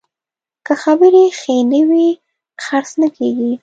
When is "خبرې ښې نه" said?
0.83-1.81